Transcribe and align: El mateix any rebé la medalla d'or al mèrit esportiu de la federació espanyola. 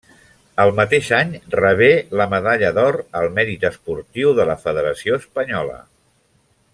El 0.61 0.71
mateix 0.77 1.09
any 1.17 1.33
rebé 1.55 1.89
la 2.21 2.27
medalla 2.33 2.71
d'or 2.79 2.97
al 3.21 3.29
mèrit 3.37 3.67
esportiu 3.71 4.33
de 4.43 4.51
la 4.53 4.57
federació 4.67 5.21
espanyola. 5.25 5.77